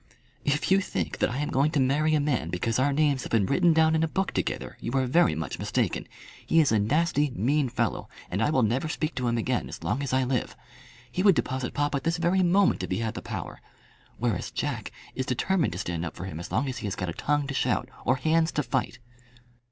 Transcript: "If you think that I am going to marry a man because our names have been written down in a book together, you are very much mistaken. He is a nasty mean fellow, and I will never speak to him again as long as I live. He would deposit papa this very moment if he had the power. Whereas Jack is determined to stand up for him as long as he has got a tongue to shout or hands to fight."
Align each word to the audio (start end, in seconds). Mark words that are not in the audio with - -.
"If 0.45 0.71
you 0.71 0.81
think 0.81 1.19
that 1.19 1.29
I 1.29 1.37
am 1.37 1.51
going 1.51 1.69
to 1.73 1.79
marry 1.79 2.15
a 2.15 2.19
man 2.19 2.49
because 2.49 2.79
our 2.79 2.91
names 2.91 3.21
have 3.21 3.31
been 3.31 3.45
written 3.45 3.71
down 3.71 3.93
in 3.93 4.01
a 4.01 4.07
book 4.07 4.31
together, 4.31 4.75
you 4.79 4.91
are 4.93 5.05
very 5.05 5.35
much 5.35 5.59
mistaken. 5.59 6.07
He 6.43 6.59
is 6.59 6.71
a 6.71 6.79
nasty 6.79 7.29
mean 7.35 7.69
fellow, 7.69 8.09
and 8.31 8.41
I 8.41 8.49
will 8.49 8.63
never 8.63 8.87
speak 8.89 9.13
to 9.13 9.27
him 9.27 9.37
again 9.37 9.69
as 9.69 9.83
long 9.83 10.01
as 10.01 10.11
I 10.11 10.23
live. 10.23 10.55
He 11.11 11.21
would 11.21 11.35
deposit 11.35 11.75
papa 11.75 11.99
this 12.03 12.17
very 12.17 12.41
moment 12.41 12.81
if 12.81 12.89
he 12.89 12.97
had 12.97 13.13
the 13.13 13.21
power. 13.21 13.61
Whereas 14.17 14.49
Jack 14.49 14.91
is 15.13 15.27
determined 15.27 15.73
to 15.73 15.77
stand 15.77 16.03
up 16.03 16.15
for 16.15 16.25
him 16.25 16.39
as 16.39 16.51
long 16.51 16.67
as 16.67 16.79
he 16.79 16.87
has 16.87 16.95
got 16.95 17.07
a 17.09 17.13
tongue 17.13 17.45
to 17.45 17.53
shout 17.53 17.87
or 18.03 18.15
hands 18.15 18.51
to 18.53 18.63
fight." 18.63 18.97